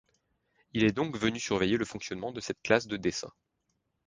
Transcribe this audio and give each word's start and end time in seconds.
Il 0.73 0.83
est 0.83 0.91
donc 0.93 1.15
venu 1.15 1.39
surveiller 1.39 1.77
le 1.77 1.85
fonctionnement 1.85 2.31
de 2.31 2.39
cette 2.39 2.63
classe 2.63 2.87
de 2.87 2.97
dessin. 2.97 3.31